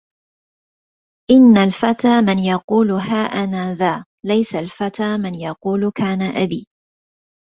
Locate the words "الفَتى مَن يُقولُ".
1.57-2.91, 4.55-5.91